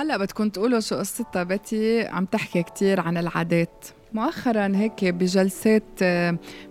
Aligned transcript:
هلا 0.00 0.16
بدكم 0.16 0.48
تقولوا 0.48 0.80
شو 0.80 0.96
قصتها 0.96 1.42
بتي 1.42 2.02
عم 2.02 2.24
تحكي 2.24 2.62
كتير 2.62 3.00
عن 3.00 3.16
العادات. 3.16 3.84
مؤخرا 4.12 4.72
هيك 4.74 5.04
بجلسات 5.04 6.02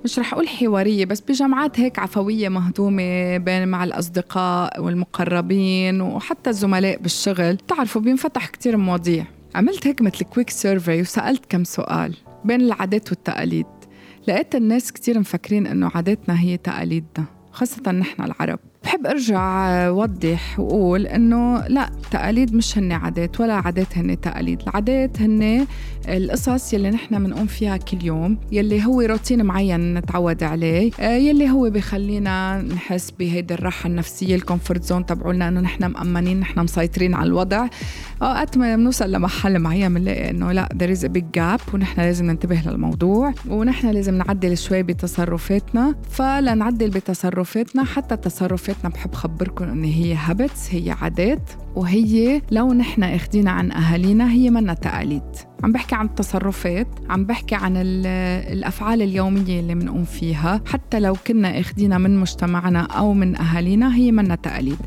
مش 0.03 0.19
رح 0.19 0.33
أقول 0.33 0.47
حوارية 0.47 1.05
بس 1.05 1.19
بجمعات 1.19 1.79
هيك 1.79 1.99
عفوية 1.99 2.49
مهضومة 2.49 3.37
بين 3.37 3.67
مع 3.67 3.83
الأصدقاء 3.83 4.81
والمقربين 4.81 6.01
وحتى 6.01 6.49
الزملاء 6.49 6.97
بالشغل. 7.01 7.55
بتعرفوا 7.55 8.01
بينفتح 8.01 8.47
كتير 8.47 8.77
مواضيع. 8.77 9.25
عملت 9.55 9.87
هيك 9.87 10.01
مثل 10.01 10.25
quick 10.25 10.49
survey 10.49 11.01
وسألت 11.01 11.45
كم 11.49 11.63
سؤال 11.63 12.15
بين 12.45 12.61
العادات 12.61 13.09
والتقاليد. 13.09 13.65
لقيت 14.27 14.55
الناس 14.55 14.91
كتير 14.91 15.19
مفكرين 15.19 15.67
إنه 15.67 15.91
عاداتنا 15.95 16.39
هي 16.39 16.57
تقاليدنا 16.57 17.25
خاصة 17.51 17.91
نحن 17.91 18.23
العرب. 18.23 18.59
بحب 18.83 19.07
أرجع 19.07 19.69
اوضح 19.87 20.59
وأقول 20.59 21.07
إنه 21.07 21.67
لا 21.67 21.89
تقاليد 22.11 22.55
مش 22.55 22.77
هن 22.77 22.91
عادات 22.91 23.41
ولا 23.41 23.53
عادات 23.53 23.97
هن 23.97 24.21
تقاليد. 24.21 24.61
العادات 24.61 25.21
هن 25.21 25.67
القصص 26.07 26.73
يلي 26.73 26.89
نحن 26.89 27.23
بنقوم 27.23 27.45
فيها 27.47 27.77
كل 27.77 27.97
يوم 28.05 28.37
يلي 28.51 28.85
هو 28.85 29.01
روتين 29.01 29.45
معين 29.45 29.93
نتعود 29.93 30.43
عليه 30.43 30.91
آه، 30.99 31.15
يلي 31.15 31.49
هو 31.49 31.69
بخلينا 31.69 32.61
نحس 32.61 33.11
بهيدي 33.11 33.53
الراحة 33.53 33.87
النفسية 33.87 34.35
ال 34.35 34.41
comfort 34.41 34.83
zone 34.83 35.05
تبعولنا 35.05 35.47
إنه 35.47 35.59
نحن 35.61 35.85
مأمنين 35.85 36.39
نحن 36.39 36.59
مسيطرين 36.59 37.13
على 37.13 37.27
الوضع. 37.27 37.67
أوقات 38.21 38.57
ما 38.57 38.75
بنوصل 38.75 39.11
لمحل 39.11 39.59
معين 39.59 39.93
بنلاقي 39.93 40.29
إنه 40.29 40.51
لا 40.51 40.69
is 40.81 41.03
a 41.05 41.09
big 41.17 41.39
gap 41.39 41.73
ونحن 41.73 42.01
لازم 42.01 42.25
ننتبه 42.25 42.61
للموضوع 42.65 43.33
ونحن 43.49 43.87
لازم 43.89 44.13
نعدل 44.15 44.57
شوي 44.57 44.83
بتصرفاتنا. 44.83 45.95
فلنعدل 46.09 46.89
بتصرفاتنا 46.89 47.83
حتى 47.83 48.15
تصرفاتنا 48.69 48.89
بحب 48.89 49.13
خبركم 49.13 49.65
انه 49.65 49.87
هي 49.87 50.13
habits 50.13 50.73
هي 50.73 50.91
عادات 50.91 51.51
وهي 51.75 52.41
لو 52.51 52.73
نحن 52.73 53.03
إخدينا 53.03 53.51
عن 53.51 53.71
أهالينا 53.71 54.31
هي 54.31 54.49
منا 54.49 54.73
تقاليد. 54.73 55.48
عم 55.63 55.71
بحكي 55.71 55.95
عن 55.95 56.05
التصرفات 56.05 56.87
عم 57.09 57.25
بحكي 57.25 57.55
عن 57.55 57.73
الأفعال 57.77 59.01
اليومية 59.01 59.59
اللي 59.59 59.75
بنقوم 59.75 60.03
فيها. 60.03 60.61
حتى 60.65 60.99
لو 60.99 61.15
كنا 61.27 61.59
إخدينا 61.59 61.97
من 61.97 62.17
مجتمعنا 62.17 62.81
أو 62.81 63.13
من 63.13 63.35
أهالينا 63.35 63.95
هي 63.95 64.11
منا 64.11 64.35
تقاليد. 64.35 64.77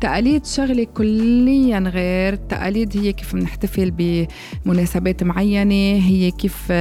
تقاليد 0.00 0.46
شغلة 0.46 0.84
كليا 0.84 1.78
غير. 1.78 2.34
تقاليد 2.34 2.96
هي 2.96 3.12
كيف 3.12 3.36
بنحتفل 3.36 3.92
بمناسبات 4.66 5.22
معينة 5.22 6.04
هي 6.04 6.30
كيف 6.30 6.72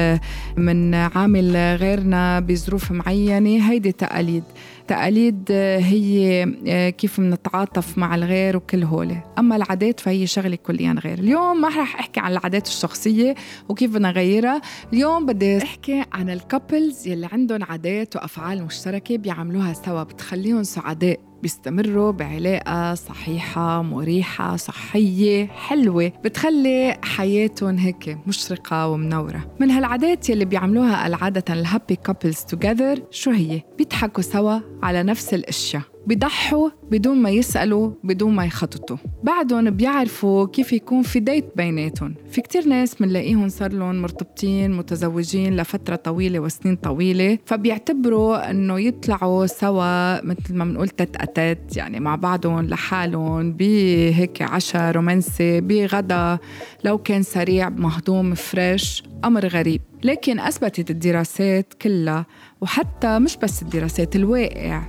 منعامل 0.57 1.57
غيرنا 1.79 2.39
بظروف 2.39 2.91
معينة. 2.91 3.71
هيدي 3.71 3.91
تقاليد. 3.91 4.43
التقاليد 4.81 5.51
هي 5.51 6.45
كيف 6.97 7.21
بنتعاطف 7.21 7.97
مع 7.97 8.15
الغير 8.15 8.57
وكل 8.57 8.83
هول 8.83 9.15
أما 9.39 9.55
العادات 9.55 9.99
فهي 9.99 10.27
شغلة 10.27 10.55
كليا 10.55 10.95
غير. 11.03 11.19
اليوم 11.19 11.61
ما 11.61 11.67
رح 11.67 11.99
أحكي 11.99 12.19
عن 12.19 12.31
العادات 12.31 12.67
الشخصية. 12.67 13.35
وكيف 13.69 13.91
بدنا 13.91 14.11
نغيرها؟ 14.11 14.61
اليوم 14.93 15.25
بدي 15.25 15.57
أحكي 15.57 16.05
عن 16.13 16.29
ال 16.29 16.39
couples 16.39 17.07
يلي 17.07 17.29
عندهم 17.31 17.63
عادات 17.63 18.15
وأفعال 18.15 18.63
مشتركة 18.63 19.17
بيعملوها 19.17 19.73
سوا. 19.73 20.03
بتخليهم 20.03 20.63
سعداء 20.63 21.19
بيستمروا 21.41 22.11
بعلاقة 22.11 22.93
صحيحة 22.93 23.81
مريحة 23.81 24.55
صحية 24.55 25.47
حلوة. 25.47 26.11
بتخلي 26.23 26.97
حياتهم 27.03 27.77
هيك 27.77 28.17
مشرقة 28.27 28.87
ومنورة. 28.87 29.55
من 29.59 29.71
هالعادات 29.71 30.29
يلي 30.29 30.45
بيعملوها 30.45 31.07
العادة 31.07 31.53
ال 31.53 31.60
happy 31.60 31.95
couples 31.95 32.37
together 32.37 33.01
شو 33.11 33.31
هي؟ 33.31 33.61
بيضحكوا 33.77 34.23
سوا 34.23 34.59
على 34.83 35.03
نفس 35.03 35.33
الأشياء. 35.33 35.83
بيضحوا 36.07 36.69
بدون 36.91 37.17
ما 37.17 37.29
يسألوا 37.29 37.91
بدون 38.03 38.35
ما 38.35 38.45
يخططوا. 38.45 38.97
بعدهم 39.23 39.69
بيعرفوا 39.69 40.47
كيف 40.47 40.73
يكون 40.73 41.01
في 41.01 41.19
ديت 41.19 41.45
بيناتهم. 41.55 42.15
في 42.31 42.41
كتير 42.41 42.67
ناس 42.67 43.01
منلاقيهم 43.01 43.49
صار 43.49 43.73
لهم 43.73 44.01
مرتبطين 44.01 44.71
متزوجين 44.71 45.55
لفترة 45.55 45.95
طويلة 45.95 46.39
وسنين 46.39 46.75
طويلة. 46.75 47.37
فبيعتبروا 47.45 48.49
إنه 48.49 48.79
يطلعوا 48.79 49.45
سوا 49.45 50.25
مثل 50.25 50.55
ما 50.55 50.65
بنقول 50.65 50.89
تت 50.89 51.15
أتت 51.15 51.77
يعني 51.77 51.99
مع 51.99 52.15
بعضهم 52.15 52.65
لحالهم 52.65 53.53
بهيك 53.53 54.41
عشاء 54.41 54.91
رومانسي 54.91 55.61
بغدا 55.61 56.37
لو 56.83 56.97
كان 56.97 57.23
سريع 57.23 57.69
مهضوم 57.69 58.35
فريش 58.35 59.03
أمر 59.25 59.47
غريب. 59.47 59.81
لكن 60.03 60.39
أثبتت 60.39 60.91
الدراسات 60.91 61.73
كلها 61.81 62.25
وحتى 62.61 63.19
مش 63.19 63.37
بس 63.37 63.61
الدراسات 63.61 64.15
الواقع. 64.15 64.81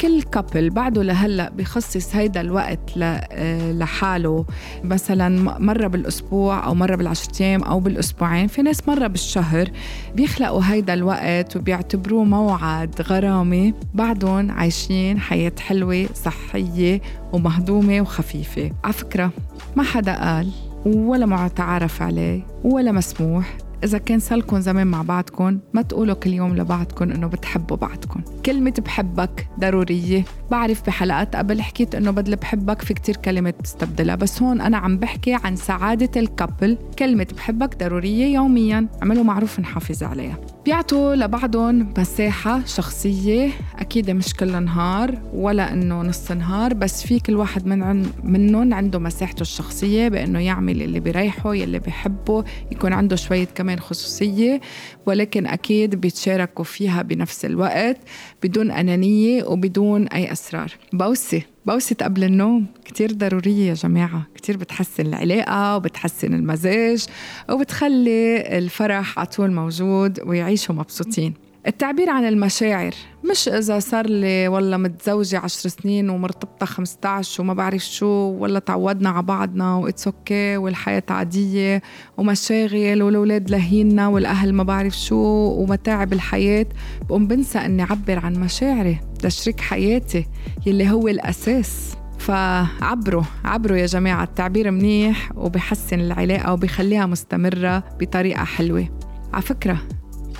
كل 0.00 0.22
كابل 0.22 0.70
بعده 0.70 1.02
لهلا 1.02 1.50
بخصص 1.50 2.16
هيدا 2.16 2.40
الوقت 2.40 2.90
آه، 3.02 3.72
لحاله. 3.72 4.44
مثلا 4.84 5.58
مرة 5.58 5.86
بالأسبوع 5.86 6.66
أو 6.66 6.74
مرة 6.74 6.96
بالعشر 6.96 7.28
أيام 7.40 7.62
أو 7.62 7.80
بالأسبوعين 7.80 8.46
في 8.46 8.62
ناس 8.62 8.88
مرة 8.88 9.06
بالشهر 9.06 9.70
بيخلقوا 10.14 10.62
هيدا 10.64 10.94
الوقت 10.94 11.56
وبيعتبروه 11.56 12.24
موعد 12.24 13.00
غرامي 13.02 13.74
بعدهم 13.94 14.50
عايشين 14.50 15.18
حياة 15.20 15.52
حلوة 15.58 16.06
صحية 16.14 17.00
ومهضومة 17.32 18.00
وخفيفة. 18.00 18.70
على 18.84 18.92
فكرة 18.92 19.30
ما 19.76 19.82
حدا 19.82 20.14
قال 20.14 20.50
ولا 20.86 21.26
معتعرف 21.26 22.02
عليه 22.02 22.42
ولا 22.64 22.92
مسموح. 22.92 23.56
إذا 23.84 23.98
كان 23.98 24.18
صالكم 24.18 24.60
زمان 24.60 24.86
مع 24.86 25.02
بعضكم 25.02 25.58
ما 25.72 25.82
تقولوا 25.82 26.14
كل 26.14 26.32
يوم 26.32 26.56
لبعضكم 26.56 27.10
إنه 27.10 27.26
بتحبوا 27.26 27.76
بعضكم. 27.76 28.20
كلمة 28.46 28.74
بحبك 28.84 29.48
ضرورية. 29.60 30.24
بعرف 30.54 30.86
بحلقات 30.86 31.36
قبل 31.36 31.62
حكيت 31.62 31.94
إنه 31.94 32.10
بدل 32.10 32.36
بحبك 32.36 32.82
في 32.82 32.94
كتير 32.94 33.16
كلمات 33.16 33.60
تستبدلها 33.60 34.14
بس 34.14 34.42
هون 34.42 34.60
أنا 34.60 34.76
عم 34.76 34.98
بحكي 34.98 35.34
عن 35.44 35.56
سعادة 35.56 36.20
الكابل 36.20 36.78
كلمة 36.98 37.26
بحبك 37.36 37.78
ضرورية 37.78 38.34
يوميا 38.34 38.88
عملوا 39.02 39.24
معروف 39.24 39.60
نحافظ 39.60 40.02
عليها. 40.02 40.38
بيعطوا 40.64 41.14
لبعضهم 41.14 41.94
مساحة 41.98 42.64
شخصية 42.66 43.50
أكيد 43.78 44.10
مش 44.10 44.34
كل 44.34 44.64
نهار 44.64 45.18
ولا 45.32 45.72
إنه 45.72 46.02
نص 46.02 46.30
نهار 46.32 46.74
بس 46.74 47.06
في 47.06 47.20
كل 47.20 47.36
واحد 47.36 47.66
من 47.66 48.06
منهم 48.24 48.74
عنده 48.74 48.98
مساحته 48.98 49.42
الشخصية 49.42 50.08
بإنه 50.08 50.38
يعمل 50.40 50.82
اللي 50.82 51.00
بيريحه 51.00 51.54
يلي 51.54 51.78
بيحبه 51.78 52.44
يكون 52.72 52.92
عنده 52.92 53.16
شوية 53.16 53.44
كمان 53.44 53.80
خصوصية 53.80 54.60
ولكن 55.06 55.46
أكيد 55.46 55.94
بيتشاركوا 55.94 56.64
فيها 56.64 57.02
بنفس 57.02 57.44
الوقت 57.44 57.96
بدون 58.42 58.70
أنانية 58.70 59.44
وبدون 59.44 60.08
أي 60.08 60.32
أسرار 60.32 60.43
بوصي 60.92 61.42
بوسة 61.66 61.96
قبل 62.02 62.24
النوم 62.24 62.66
كتير 62.84 63.12
ضرورية 63.12 63.68
يا 63.68 63.74
جماعة. 63.74 64.26
كتير 64.34 64.56
بتحسن 64.56 65.06
العلاقة 65.06 65.76
وبتحسن 65.76 66.34
المزاج 66.34 67.06
وبتخلي 67.50 68.40
الفرح 68.58 69.18
على 69.18 69.26
طول 69.26 69.52
موجود 69.52 70.20
ويعيشوا 70.26 70.74
مبسوطين. 70.74 71.34
التعبير 71.66 72.10
عن 72.10 72.24
المشاعر 72.24 72.94
مش 73.30 73.48
إذا 73.48 73.78
صار 73.78 74.06
لي 74.06 74.48
والله 74.48 74.76
متزوجة 74.76 75.38
عشر 75.38 75.68
سنين 75.68 76.10
ومرتبطة 76.10 76.66
15 76.66 77.42
وما 77.42 77.54
بعرف 77.54 77.82
شو 77.84 78.06
ولا 78.38 78.58
تعودنا 78.58 79.08
على 79.10 79.22
بعضنا 79.22 79.74
و 79.74 79.80
it's 79.80 80.06
okay 80.06 80.56
والحياة 80.56 81.02
عادية 81.10 81.82
ومشاغل 82.18 83.02
والأولاد 83.02 83.50
لهينا 83.50 84.08
والأهل 84.08 84.52
ما 84.52 84.62
بعرف 84.62 84.96
شو 84.98 85.16
ومتاعب 85.58 86.12
الحياة 86.12 86.66
بقوم 87.08 87.26
بنسى 87.26 87.58
إني 87.58 87.82
أعبر 87.82 88.18
عن 88.18 88.34
مشاعري. 88.34 89.00
لشريك 89.26 89.60
حياتي 89.60 90.26
يلي 90.66 90.90
هو 90.90 91.08
الأساس. 91.08 91.94
فعبروا 92.18 93.22
عبروا 93.44 93.76
يا 93.76 93.86
جماعة. 93.86 94.24
التعبير 94.24 94.70
منيح 94.70 95.32
وبحسن 95.36 96.00
العلاقة 96.00 96.52
وبخليها 96.52 97.06
مستمرة 97.06 97.84
بطريقة 98.00 98.44
حلوة. 98.44 98.88
على 99.32 99.42
فكرة 99.42 99.78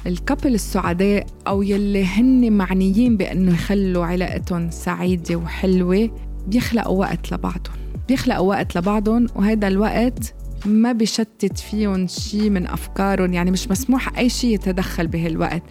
ال 0.07 0.14
couple 0.14 0.55
السعداء 0.55 1.27
أو 1.47 1.63
يلي 1.63 2.05
هن 2.05 2.53
معنيين 2.53 3.17
بأنه 3.17 3.55
يخلوا 3.55 4.05
علاقتهم 4.05 4.71
سعيدة 4.71 5.37
وحلوة 5.37 6.11
بيخلقوا 6.47 6.99
وقت 7.01 7.33
لبعضهم. 7.33 7.75
بيخلقوا 8.09 8.49
وقت 8.49 8.77
لبعضهم 8.77 9.27
وهذا 9.37 9.69
الوقت 9.69 10.35
ما 10.67 10.93
بشتت 10.93 11.59
فيهم 11.59 12.07
شيء 12.07 12.51
من 12.51 12.67
أفكارهم 12.67 13.33
يعني 13.33 13.51
مش 13.51 13.71
مسموح 13.71 14.19
أي 14.19 14.29
شيء 14.29 14.55
يتدخل 14.55 15.07
بهالوقت. 15.07 15.63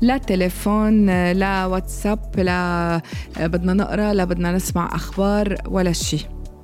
لا 0.00 0.18
تليفون 0.18 1.06
لا 1.32 1.66
واتساب 1.66 2.20
لا 2.36 3.00
بدنا 3.40 3.72
نقرأ 3.72 4.12
لا 4.12 4.24
بدنا 4.24 4.52
نسمع 4.52 4.94
أخبار 4.94 5.54
ولا 5.68 5.92
شيء 5.92 6.20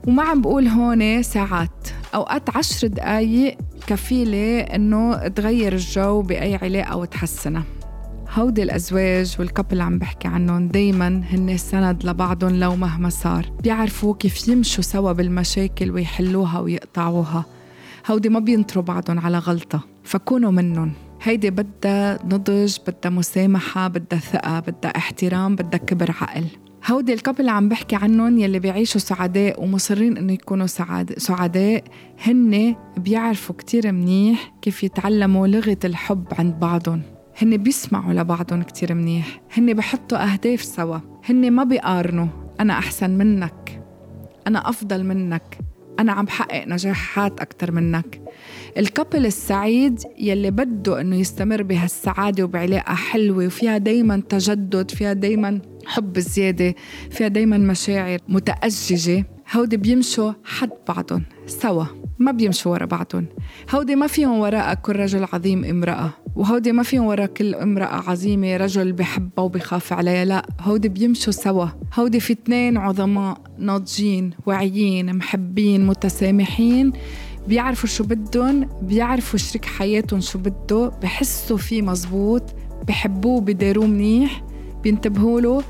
وما 0.09 0.23
عم 0.23 0.41
بقول 0.41 0.69
هون 0.69 1.23
ساعات 1.23 1.89
أوقات 2.15 2.57
عشر 2.57 2.87
دقايق 2.87 3.57
كفيلة 3.87 4.61
إنه 4.61 5.29
تغير 5.29 5.73
الجو 5.73 6.23
بأي 6.23 6.55
علاقة 6.55 6.97
وتحسنها 6.97 7.63
هودي 8.31 8.63
الأزواج 8.63 9.37
والكابل 9.39 9.73
اللي 9.73 9.83
عم 9.83 9.99
بحكي 9.99 10.29
عنهم 10.29 10.69
دايما 10.69 11.23
هن 11.31 11.57
سند 11.57 12.07
لبعضهم 12.07 12.51
لو 12.51 12.77
مهما 12.77 13.09
صار. 13.09 13.53
بيعرفوا 13.63 14.15
كيف 14.15 14.49
يمشوا 14.49 14.83
سوا 14.83 15.13
بالمشاكل 15.13 15.91
ويحلوها 15.91 16.61
ويقطعوها. 16.61 17.45
هودي 18.07 18.29
ما 18.29 18.39
بينطروا 18.39 18.85
بعضهم 18.85 19.19
على 19.19 19.39
غلطة 19.39 19.81
فكونوا 20.05 20.51
منهم. 20.51 20.93
هيدي 21.23 21.51
بدها 21.51 22.19
نضج 22.25 22.77
بدها 22.87 23.11
مسامحة 23.11 23.89
بدها 23.89 24.19
ثقة 24.19 24.61
بدها 24.61 24.91
احترام 24.97 25.57
بدها 25.57 25.79
كبر 25.79 26.11
عقل. 26.21 26.45
هودي 26.91 27.13
الكابل 27.13 27.41
اللي 27.41 27.51
عم 27.51 27.69
بحكي 27.69 27.97
عنهم 27.97 28.39
يلي 28.39 28.59
بيعيشوا 28.59 29.01
سعداء 29.01 29.63
ومصرين 29.63 30.17
إنه 30.17 30.33
يكونوا 30.33 30.67
سعاد 30.67 31.19
سعداء 31.19 31.85
هن 32.27 32.77
بيعرفوا 32.97 33.55
كتير 33.55 33.93
منيح 33.93 34.53
كيف 34.63 34.85
يتعلموا 34.85 35.47
لغة 35.47 35.79
الحب 35.85 36.25
عند 36.39 36.55
بعضهم. 36.55 37.03
هن 37.43 37.57
بيسمعوا 37.57 38.13
لبعضهم 38.13 38.63
كتير 38.63 38.95
منيح. 38.95 39.41
هن 39.57 39.75
بحطوا 39.75 40.33
أهداف 40.33 40.63
سوا. 40.65 40.99
هن 41.25 41.51
ما 41.51 41.65
بيقارنوا. 41.65 42.27
أنا 42.61 42.79
أحسن 42.79 43.11
منك. 43.11 43.83
أنا 44.47 44.69
أفضل 44.69 45.05
منك. 45.05 45.59
أنا 46.01 46.13
عم 46.13 46.25
بحقق 46.25 46.65
نجاحات 46.69 47.41
أكتر 47.41 47.73
منك. 47.73 48.21
الكابل 48.79 49.27
السعيد 49.27 50.01
يلي 50.19 50.51
بده 50.51 51.01
إنه 51.01 51.17
يستمر 51.17 51.63
بهالسعادة 51.63 52.45
وبعلاقة 52.45 52.95
حلوة 52.95 53.47
وفيها 53.47 53.79
دايما 53.79 54.23
تجدد 54.29 54.91
فيها 54.91 55.13
دايما 55.13 55.61
حب 55.87 56.19
زيادة 56.19 56.75
فيها 57.11 57.29
دايما 57.29 57.59
مشاعر 57.59 58.19
متأججة 58.29 59.27
هودي 59.53 59.77
بيمشوا 59.77 60.33
حد 60.45 60.71
بعضهم 60.89 61.23
سوا 61.47 61.85
ما 62.19 62.33
بيمشوا 62.33 62.73
ورا 62.73 62.87
بعضهم. 62.87 63.27
هودي 63.75 63.97
ما 63.97 64.07
فيهم 64.07 64.39
وراء 64.39 64.75
كل 64.75 64.97
رجل 64.97 65.27
عظيم 65.33 65.65
امرأة. 65.65 66.11
وهودي 66.37 66.73
ما 66.73 66.83
فيهم 66.83 67.05
ورا 67.05 67.27
كل 67.27 67.55
امرأة 67.55 68.11
عظيمة 68.11 68.57
رجل 68.57 68.93
بحبها 68.93 69.45
وبخاف 69.45 69.93
عليها 69.93 70.25
لا 70.25 70.47
هودي 70.61 70.89
بيمشوا 70.89 71.33
سوا. 71.33 71.67
هودي 71.95 72.21
في 72.21 72.33
اثنين 72.33 72.77
عظماء 72.77 73.41
ناضجين 73.59 74.31
واعيين 74.47 75.17
محبين 75.17 75.87
متسامحين 75.87 76.93
بيعرفوا 77.49 77.89
شو 77.89 78.05
بدهم 78.05 78.69
بيعرفوا 78.83 79.39
شريك 79.39 79.65
حياتهم 79.65 80.21
شو 80.21 80.39
بده 80.39 80.89
بحسوا 80.89 81.57
فيه 81.57 81.83
مزبوط 81.83 82.43
بحبوه 82.89 83.41
بداروه 83.41 83.87
منيح 83.87 84.43
بينتبهوا 84.83 85.41
له. 85.41 85.63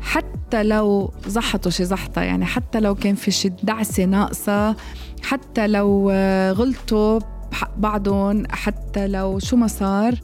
حتى 0.00 0.62
لو 0.62 1.12
زحطوا 1.26 1.70
شي 1.70 1.84
زحطة 1.84 2.22
يعني 2.22 2.44
حتى 2.44 2.80
لو 2.80 2.94
كان 2.94 3.14
في 3.14 3.30
شي 3.30 3.48
دعسة 3.48 4.04
ناقصة 4.04 4.76
حتى 5.22 5.66
لو 5.66 6.10
غلطوا 6.52 7.20
بحق 7.50 7.78
بعضهم 7.78 8.42
حتى 8.50 9.08
لو 9.08 9.38
شو 9.38 9.56
ما 9.56 9.66
صار 9.66 10.14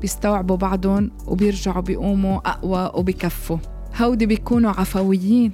بيستوعبوا 0.00 0.56
بعضهم 0.56 1.10
وبيرجعوا 1.26 1.82
بيقوموا 1.82 2.40
أقوى 2.50 2.90
وبكفوا 2.94 3.58
هودي 3.96 4.26
بيكونوا 4.26 4.70
عفويين 4.70 5.52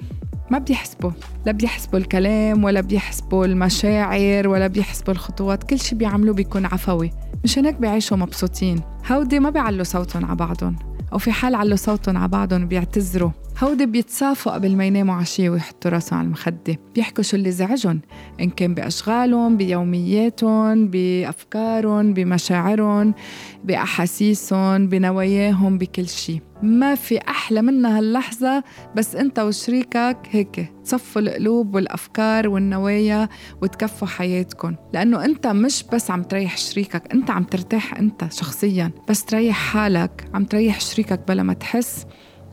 ما 0.51 0.57
بيحسبوا. 0.57 1.11
لا 1.45 1.51
بيحسبوا 1.51 1.99
الكلام 1.99 2.63
ولا 2.63 2.81
بيحسبوا 2.81 3.45
المشاعر 3.45 4.47
ولا 4.47 4.67
بيحسبوا 4.67 5.13
الخطوات. 5.13 5.63
كل 5.63 5.79
شي 5.79 5.95
بيعملوه 5.95 6.35
بيكون 6.35 6.65
عفوي 6.65 7.11
مشان 7.43 7.65
هيك 7.65 7.75
بيعيشوا 7.75 8.17
مبسوطين. 8.17 8.81
هودي 9.11 9.39
ما 9.39 9.49
بيعلوا 9.49 9.83
صوتهم 9.83 10.25
على 10.25 10.35
بعضهم. 10.35 10.75
أو 11.13 11.17
في 11.17 11.31
حال 11.31 11.55
علوا 11.55 11.75
صوتهم 11.75 12.17
على 12.17 12.27
بعضهم 12.27 12.67
بيعتذروا. 12.67 13.31
هودي 13.63 13.85
بيتصافوا 13.85 14.51
قبل 14.51 14.75
ما 14.75 14.85
يناموا 14.85 15.15
عشية 15.15 15.49
ويحطوا 15.49 15.91
راسهم 15.91 16.19
على 16.19 16.25
المخدة. 16.25 16.79
بيحكوا 16.95 17.23
شو 17.23 17.37
اللي 17.37 17.51
زعجهم. 17.51 18.01
إن 18.41 18.49
كان 18.49 18.73
بأشغالهم 18.73 19.57
بيومياتهم 19.57 20.87
بأفكارهم 20.87 22.13
بمشاعرهم 22.13 23.13
بأحاسيسهم 23.63 24.87
بنواياهم 24.87 25.77
بكل 25.77 26.07
شيء. 26.07 26.41
ما 26.63 26.95
في 26.95 27.17
أحلى 27.17 27.61
منها 27.61 27.97
هاللحظة 27.97 28.63
بس 28.95 29.15
أنت 29.15 29.39
وشريكك 29.39 30.17
هيك 30.29 30.73
تصفوا 30.83 31.21
القلوب 31.21 31.75
والأفكار 31.75 32.47
والنوايا 32.47 33.29
وتكفوا 33.61 34.07
حياتكم 34.07 34.75
لأنه 34.93 35.25
أنت 35.25 35.47
مش 35.47 35.83
بس 35.93 36.11
عم 36.11 36.23
تريح 36.23 36.57
شريكك 36.57 37.13
أنت 37.13 37.31
عم 37.31 37.43
ترتاح 37.43 37.93
أنت 37.97 38.33
شخصيا. 38.33 38.91
بس 39.09 39.25
تريح 39.25 39.57
حالك 39.57 40.29
عم 40.33 40.45
تريح 40.45 40.79
شريكك 40.79 41.27
بلا 41.27 41.43
ما 41.43 41.53
تحس 41.53 42.05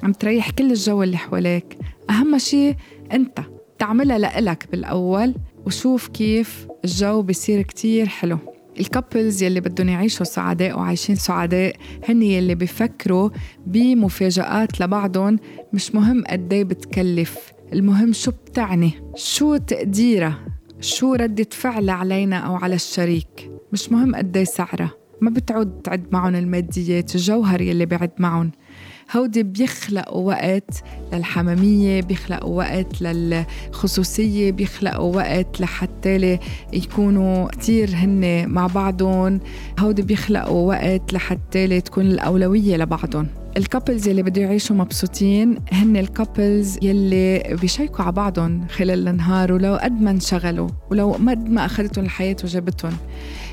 عم 0.03 0.13
تريح 0.13 0.51
كل 0.51 0.71
الجو 0.71 1.03
اللي 1.03 1.17
حواليك. 1.17 1.79
أهم 2.11 2.39
شيء 2.39 2.75
أنت 3.13 3.41
تعملها 3.79 4.19
لإلك 4.19 4.69
بالأول 4.71 5.35
وشوف 5.67 6.09
كيف 6.09 6.67
الجو 6.85 7.23
بصير 7.23 7.63
كتير 7.63 8.07
حلو. 8.09 8.39
الكابلز 8.81 9.43
يلي 9.43 9.61
بدهم 9.61 9.89
يعيشوا 9.89 10.25
سعداء 10.27 10.79
وعايشين 10.79 11.17
سعداء 11.17 11.77
هن 12.09 12.23
يلي 12.23 12.55
بفكروا 12.55 13.31
بمفاجآت 13.67 14.81
لبعضهم 14.81 15.39
مش 15.73 15.95
مهم 15.95 16.25
قد 16.29 16.53
إيه 16.53 16.65
بتكلف 16.65 17.53
المهم 17.73 18.13
شو 18.13 18.31
بتعني 18.31 18.93
شو 19.15 19.57
تقديرها 19.57 20.39
شو 20.81 21.15
ردة 21.15 21.47
فعلها 21.51 21.95
علينا 21.95 22.37
أو 22.37 22.55
على 22.57 22.75
الشريك 22.75 23.51
مش 23.73 23.93
مهم 23.93 24.15
قد 24.15 24.37
إيه 24.37 24.45
سعرها 24.45 24.91
ما 25.21 25.31
بتعود 25.31 25.81
تعد 25.83 26.07
معهم 26.13 26.35
الماديات 26.35 27.15
الجوهر 27.15 27.61
يلي 27.61 27.87
بعد 27.87 28.11
معهم. 28.19 28.51
هودي 29.13 29.43
بيخلقوا 29.43 30.27
وقت 30.27 30.83
للحمامية 31.13 32.03
بيخلقوا 32.03 32.57
وقت 32.57 33.03
للخصوصية 33.03 34.53
بيخلقوا 34.53 35.17
وقت 35.17 35.61
لحتى 35.61 36.39
يكونوا 36.73 37.49
كتير 37.49 37.91
هن 37.95 38.49
مع 38.49 38.67
بعضهم. 38.67 39.41
هودي 39.79 40.03
بيخلقوا 40.03 40.69
وقت 40.69 41.13
لحتى 41.13 41.81
تكون 41.81 42.07
الأولوية 42.07 42.77
لبعضهم. 42.77 43.27
ال 43.57 43.63
couples 43.63 44.09
يلي 44.09 44.23
بده 44.23 44.43
يعيشوا 44.43 44.77
مبسوطين 44.77 45.59
هن 45.73 45.97
ال 45.97 46.07
couples 46.07 46.79
يلي 46.83 47.57
بيشيكوا 47.61 48.05
على 48.05 48.13
بعضهم 48.13 48.67
خلال 48.69 49.09
النهار 49.09 49.53
ولو 49.53 49.77
قد 49.77 50.01
ما 50.01 50.11
انشغلوا 50.11 50.69
ولو 50.91 51.13
قد 51.13 51.49
ما 51.49 51.65
أخذتهم 51.65 52.05
الحياة 52.05 52.37
وجابتهم. 52.45 52.93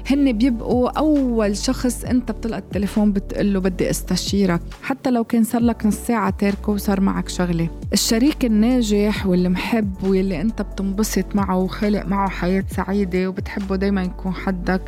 هن 0.09 0.31
بيبقوا 0.31 0.89
أول 0.89 1.57
شخص 1.57 2.03
أنت 2.03 2.31
بتلقى 2.31 2.59
التليفون 2.59 3.13
بتقول 3.13 3.53
له 3.53 3.59
بدي 3.59 3.89
أستشيرك 3.89 4.61
حتى 4.81 5.11
لو 5.11 5.23
كان 5.23 5.43
صار 5.43 5.61
لك 5.61 5.85
نص 5.85 5.95
ساعة 5.95 6.29
تاركه 6.29 6.71
وصار 6.71 7.01
معك 7.01 7.29
شغلة. 7.29 7.69
الشريك 7.93 8.45
الناجح 8.45 9.25
والمحب 9.25 10.03
واللي 10.03 10.41
أنت 10.41 10.61
بتنبسط 10.61 11.35
معه 11.35 11.57
وخالق 11.57 12.05
معه 12.05 12.29
حياة 12.29 12.63
سعيدة 12.71 13.27
وبتحبه 13.27 13.75
دايما 13.75 14.03
يكون 14.03 14.33
حدك. 14.33 14.81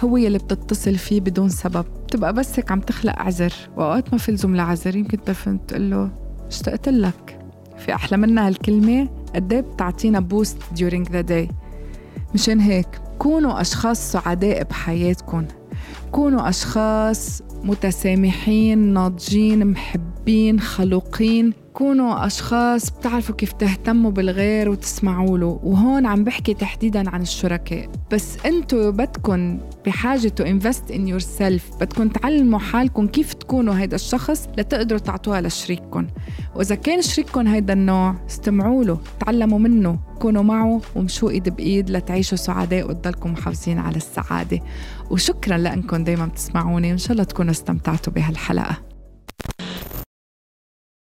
هو 0.00 0.16
يلي 0.16 0.38
بتتصل 0.38 0.94
فيه 0.94 1.20
بدون 1.20 1.48
سبب. 1.48 1.84
بتبقى 2.06 2.32
بس 2.32 2.58
هيك 2.58 2.72
عم 2.72 2.80
تخلق 2.80 3.18
عذر. 3.18 3.52
وأوقات 3.76 4.12
ما 4.12 4.18
في 4.18 4.32
لزوم 4.32 4.56
لعذر 4.56 4.96
يمكن 4.96 5.24
تفهم 5.24 5.58
تقول 5.58 5.90
له 5.90 6.10
اشتقت 6.46 6.88
لك. 6.88 7.40
في 7.78 7.94
أحلى 7.94 8.16
منها 8.16 8.48
هالكلمة 8.48 9.08
قد 9.34 9.52
إيه 9.52 9.60
بتعطينا 9.60 10.20
بوست 10.20 10.56
during 10.76 11.04
the 11.08 11.30
day. 11.30 11.52
مشان 12.34 12.60
هيك 12.60 12.88
كونوا 13.18 13.60
أشخاص 13.60 14.12
سعداء 14.12 14.64
بحياتكم 14.64 15.46
كونوا 16.12 16.48
أشخاص 16.48 17.42
متسامحين 17.64 18.78
ناضجين 18.78 19.66
محبين 19.66 20.60
خلوقين. 20.60 21.52
كونوا 21.74 22.26
أشخاص 22.26 22.90
بتعرفوا 22.90 23.34
كيف 23.34 23.52
تهتموا 23.52 24.10
بالغير 24.10 24.68
وتسمعوا 24.68 25.38
له. 25.38 25.60
وهون 25.62 26.06
عم 26.06 26.24
بحكي 26.24 26.54
تحديدا 26.54 27.10
عن 27.10 27.22
الشركاء 27.22 27.88
بس 28.12 28.36
انتو 28.46 28.92
بدكم 28.92 29.58
بحاجة 29.86 30.28
to 30.28 30.44
invest 30.44 30.90
in 30.90 31.08
yourself 31.08 31.70
بدكم 31.80 32.08
تعلموا 32.08 32.58
حالكم 32.58 33.06
كيف 33.06 33.32
تكونوا 33.32 33.74
هيدا 33.74 33.96
الشخص 33.96 34.48
لتقدروا 34.58 35.00
تعطوها 35.00 35.40
لشريككم 35.40 36.06
وإذا 36.56 36.74
كان 36.74 37.02
شريككم 37.02 37.46
هيدا 37.46 37.72
النوع 37.72 38.14
استمعوا 38.26 38.84
له 38.84 38.98
تعلموا 39.20 39.58
منه 39.58 39.98
كونوا 40.18 40.42
معه 40.42 40.80
ومشوا 40.96 41.30
إيد 41.30 41.48
بإيد 41.48 41.90
لتعيشوا 41.90 42.36
سعداء 42.36 42.90
وتضلكم 42.90 43.32
محافظين 43.32 43.78
على 43.78 43.96
السعادة. 43.96 44.60
وشكرا 45.10 45.56
لأنكم 45.56 46.04
دايما 46.04 46.26
بتسمعوني. 46.26 46.88
وإن 46.88 46.98
شاء 46.98 47.12
الله 47.12 47.24
تكونوا 47.24 47.50
استمتعتوا 47.50 48.12
بهالحلقة. 48.12 48.89